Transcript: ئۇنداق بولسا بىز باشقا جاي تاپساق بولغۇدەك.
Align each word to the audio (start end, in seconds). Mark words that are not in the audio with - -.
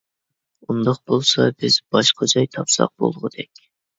ئۇنداق 0.71 0.95
بولسا 1.11 1.45
بىز 1.59 1.77
باشقا 1.95 2.29
جاي 2.33 2.49
تاپساق 2.57 2.93
بولغۇدەك. 3.05 3.65